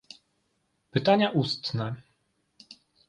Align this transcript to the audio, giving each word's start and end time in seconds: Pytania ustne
Pytania 0.91 1.29
ustne 1.29 2.01